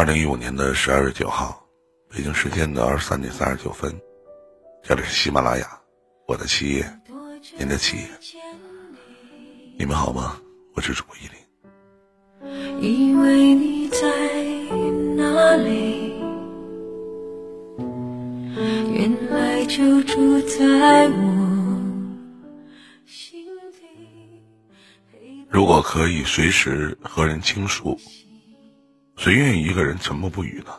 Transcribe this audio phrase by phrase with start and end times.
[0.00, 1.62] 二零一五年的十二月九号，
[2.08, 3.94] 北京时间的二十三点三十九分，
[4.82, 5.78] 这里是喜马拉雅，
[6.26, 6.90] 我的企业，
[7.58, 8.04] 您的企业，
[9.78, 10.40] 你们好吗？
[10.72, 11.38] 我是主播依林。
[12.80, 14.00] 以为你在
[15.16, 16.14] 哪里？
[18.94, 21.76] 原来就住在我
[23.04, 24.42] 心底。
[25.50, 28.00] 如果可以随时和人倾诉。
[29.20, 30.72] 谁愿意一个人沉默不语呢？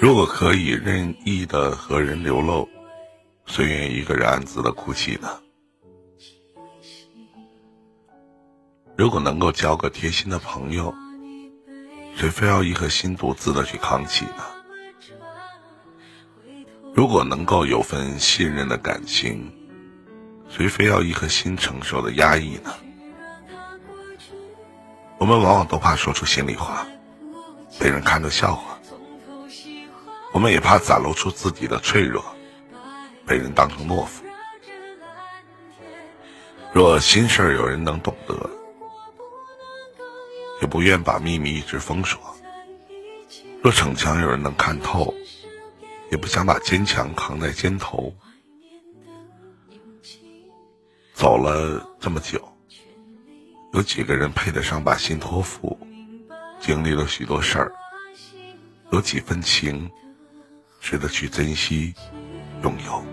[0.00, 2.68] 如果可以任意的和人流露，
[3.46, 5.40] 谁愿意一个人暗自的哭泣呢？
[8.96, 10.92] 如果能够交个贴心的朋友，
[12.16, 14.42] 谁非要一颗心独自的去扛起呢？
[16.92, 19.48] 如果能够有份信任的感情，
[20.48, 22.74] 谁非要一颗心承受的压抑呢？
[25.20, 26.86] 我们往往都怕说出心里话，
[27.78, 28.78] 被人看着笑话；
[30.32, 32.24] 我们也怕展露出自己的脆弱，
[33.26, 34.24] 被人当成懦夫。
[36.72, 38.50] 若心事有人能懂得，
[40.62, 42.18] 也不愿把秘密一直封锁；
[43.62, 45.12] 若逞强有人能看透，
[46.10, 48.10] 也不想把坚强扛在肩头。
[51.12, 52.49] 走了这么久。
[53.72, 55.78] 有几个人配得上把心托付？
[56.60, 57.72] 经历了许多事儿，
[58.92, 59.90] 有几分情
[60.80, 61.94] 值得去珍惜、
[62.62, 63.04] 拥有？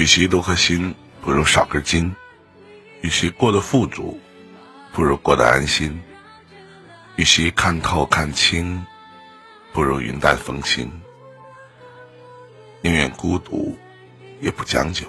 [0.00, 2.10] 与其多颗心，不如少根筋；
[3.02, 4.18] 与其过得富足，
[4.94, 5.92] 不如过得安心；
[7.16, 8.82] 与其看透看清，
[9.74, 10.90] 不如云淡风轻。
[12.80, 13.76] 宁愿孤独，
[14.40, 15.04] 也不将就，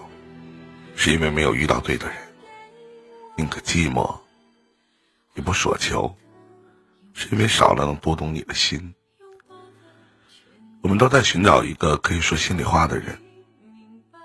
[0.97, 2.17] 是因为没有遇到对的人；
[3.37, 4.13] 宁可寂寞，
[5.35, 6.13] 也不索求，
[7.13, 8.93] 是因为少了能读懂你的心。
[10.81, 13.17] 我们都在寻找一个可以说心里话的人。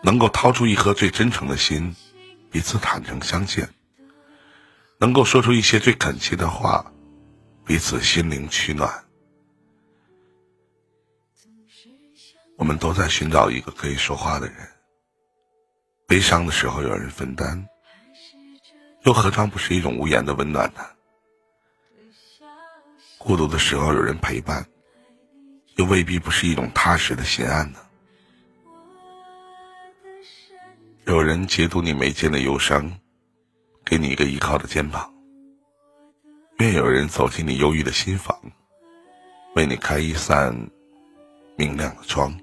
[0.06, 1.92] 能够掏出一颗最真诚的心，
[2.48, 3.66] 彼此坦诚相见；
[4.98, 6.92] 能够说出一些最恳切的话，
[7.64, 8.88] 彼此心灵取暖。
[12.56, 14.56] 我们都在寻找一个可以说话的人。
[16.06, 17.66] 悲伤的时候有人分担，
[19.02, 20.86] 又何尝不是一种无言的温暖呢？
[23.18, 24.64] 孤独的时候有人陪伴，
[25.74, 27.80] 又未必不是一种踏实的心安呢？
[31.06, 32.90] 有人解读你眉间的忧伤，
[33.84, 35.08] 给你一个依靠的肩膀；
[36.58, 38.36] 愿有人走进你忧郁的心房，
[39.54, 40.52] 为你开一扇
[41.56, 42.36] 明亮的窗。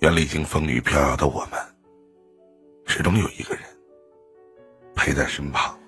[0.00, 1.60] 愿历经风雨飘摇的我们，
[2.86, 3.62] 始终有一个人
[4.94, 5.78] 陪在身旁。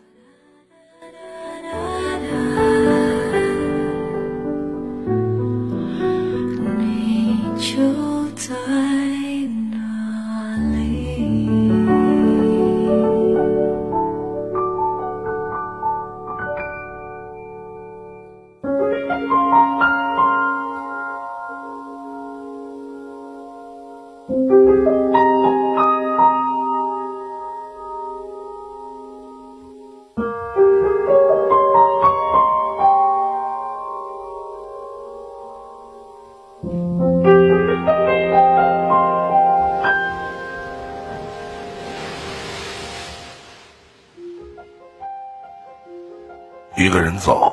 [46.80, 47.49] 一个人走，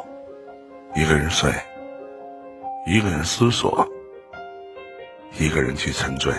[1.07, 1.49] 一个人睡，
[2.85, 3.87] 一个人思索，
[5.39, 6.33] 一个人去沉醉。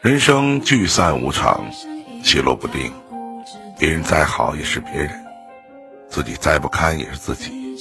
[0.00, 1.62] 人生聚散无常，
[2.24, 2.90] 起落不定。
[3.78, 5.10] 别人再好也是别人，
[6.08, 7.76] 自己再不堪也是自己。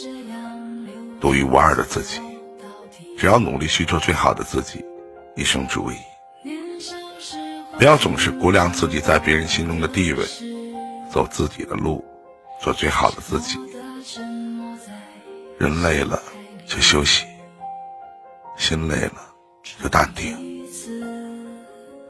[1.21, 2.19] 独一无二的自己，
[3.17, 4.83] 只要努力去做最好的自己，
[5.38, 5.95] 一生足矣。
[7.77, 10.25] 不要总是估量自己在别人心中的地位。
[11.09, 12.03] 走自己的路，
[12.59, 13.57] 做最好的自己。
[15.57, 16.21] 人累了
[16.65, 17.25] 就休息，
[18.57, 19.33] 心累了
[19.81, 20.38] 就淡定。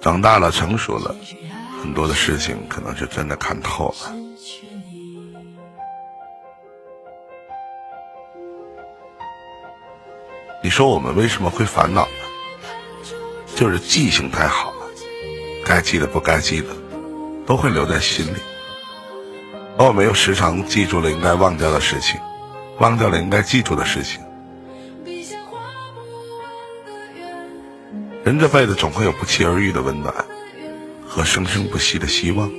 [0.02, 1.16] 长大了，成熟了，
[1.82, 4.16] 很多的事情可能就真的看透了。
[10.64, 13.14] 你说我们为什么会烦恼呢？
[13.56, 14.86] 就是记性太好了，
[15.66, 16.76] 该记的不该记的，
[17.46, 18.38] 都会留在心里。
[19.78, 22.20] 而我们又时常记住了应该忘掉的事情，
[22.80, 24.20] 忘掉了应该记住的事情。
[28.24, 30.14] 人这辈子总会有不期而遇的温暖，
[31.08, 32.50] 和生生不息的希望。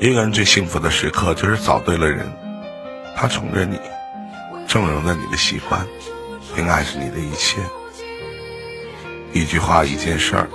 [0.00, 2.26] 一个人最幸福的时刻，就是找对了人，
[3.14, 3.78] 他宠着你，
[4.66, 5.86] 纵容着你的喜欢，
[6.56, 7.60] 并爱着你的一切。
[9.32, 10.48] 一句话，一件事儿，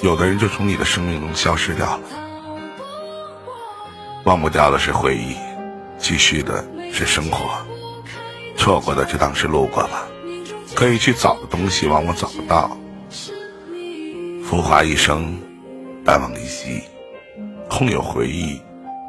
[0.00, 2.00] 有的人就从你的生命中消失掉了。
[4.28, 5.34] 忘不掉的是回忆，
[5.96, 7.48] 继续的是生活，
[8.58, 10.06] 错过的就当是路过吧。
[10.74, 12.76] 可以去找的东西，往往找不到。
[14.44, 15.34] 浮华一生，
[16.04, 16.82] 淡忘一息，
[17.70, 18.60] 空有回忆，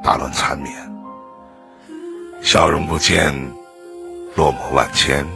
[0.01, 0.73] 打乱缠绵。
[2.41, 3.35] 笑容不见，
[4.37, 5.27] 落寞万千，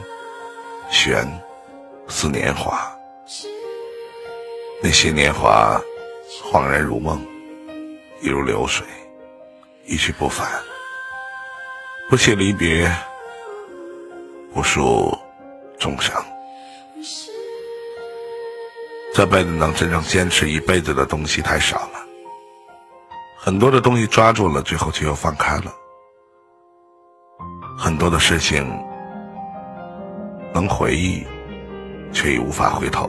[0.90, 1.28] 悬
[2.08, 2.90] 似年华。
[4.82, 5.78] 那些年华，
[6.42, 7.22] 恍然如梦，
[8.22, 8.88] 一如流水，
[9.86, 10.48] 一去不返。
[12.10, 12.92] 不谢离别，
[14.54, 15.18] 无数
[15.80, 16.14] 众生。
[19.14, 22.00] 这辈子能真正坚持一辈子的东西太少了，
[23.38, 25.72] 很多的东西抓住了，最后却又放开了。
[27.78, 28.66] 很多的事情
[30.54, 31.24] 能回忆，
[32.12, 33.08] 却已无法回头。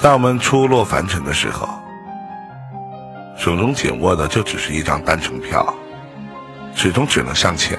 [0.00, 1.68] 在我们初落凡尘的时候，
[3.36, 5.74] 手中紧握的就只是一张单程票，
[6.74, 7.78] 始终只能向前，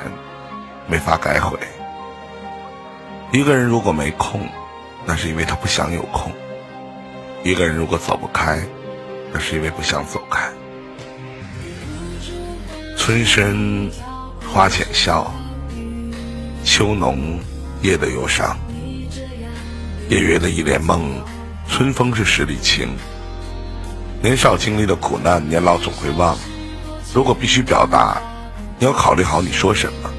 [0.88, 1.58] 没法改悔。
[3.32, 4.48] 一个人如果没空，
[5.06, 6.32] 那是因为他不想有空；
[7.44, 8.62] 一个人如果走不开，
[9.34, 10.48] 那是因为不想走开。
[12.98, 13.90] 春深
[14.54, 15.34] 花浅笑，
[16.64, 17.40] 秋浓
[17.82, 18.58] 夜的忧伤。
[20.10, 21.20] 夜月的一帘梦，
[21.68, 22.90] 春风是十里情。
[24.26, 26.36] 年少经历的苦难，年老总会忘。
[27.14, 28.20] 如果必须表达，
[28.80, 30.10] 你要考虑好你说什么。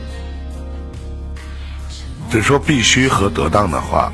[2.31, 4.13] 只说必须和得当的话，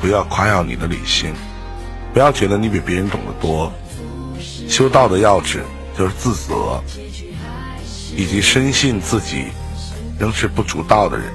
[0.00, 1.32] 不要夸耀你的理性，
[2.12, 3.72] 不要觉得你比别人懂得多。
[4.68, 5.62] 修道的要旨
[5.96, 6.82] 就是自责，
[8.16, 9.44] 以及深信自己
[10.18, 11.26] 仍是不足道的人。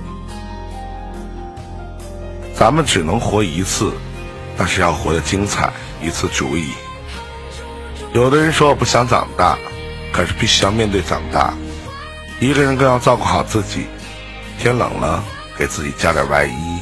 [2.53, 3.93] 咱们只能活一次，
[4.57, 5.71] 但是要活得精彩，
[6.03, 6.71] 一次足矣。
[8.15, 9.57] 有的人说我不想长大，
[10.13, 11.53] 可是必须要面对长大。
[12.39, 13.87] 一个人更要照顾好自己，
[14.57, 15.21] 天冷了。
[15.57, 16.79] 给自己加点外衣，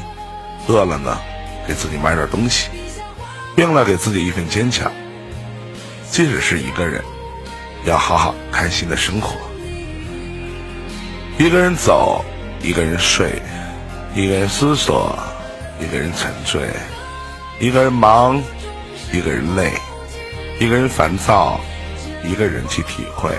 [0.67, 1.17] 饿了呢，
[1.67, 2.69] 给自己买点东西，
[3.55, 4.91] 病了给自己一份坚强。
[6.11, 7.03] 即使是一个人，
[7.85, 9.35] 要好好开心的生活。
[11.39, 12.23] 一个人走，
[12.61, 13.41] 一个人睡，
[14.15, 15.17] 一个人思索，
[15.79, 16.61] 一个人沉醉，
[17.59, 18.39] 一个人忙，
[19.11, 19.71] 一个人累，
[20.63, 21.59] 一个人烦躁，
[22.23, 23.37] 一个人去体会。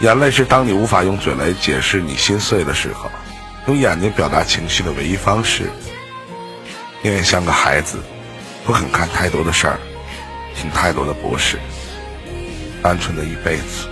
[0.00, 3.08] 眼泪是当你无法用嘴来解释你心碎的时候。
[3.68, 5.70] 用眼睛表达情绪的唯一方式，
[7.02, 7.98] 宁愿像个孩子，
[8.64, 9.78] 不肯看太多的事儿，
[10.56, 11.56] 听太多的博士，
[12.82, 13.86] 单纯的一辈子。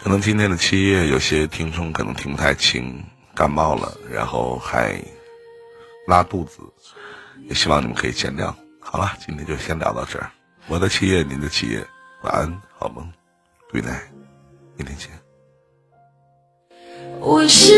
[0.00, 5.02] 可能今天的七月，有些听众可能听不太清，感冒了，然后还
[6.06, 6.60] 拉肚子，
[7.48, 8.54] 也希望你们可以见谅。
[8.80, 10.30] 好了，今天就先聊到这儿。
[10.68, 11.84] 我的企业，您的企业，
[12.22, 13.12] 晚安，好梦
[13.70, 14.04] ，Good night，
[14.76, 15.10] 明天见。
[17.20, 17.72] 我是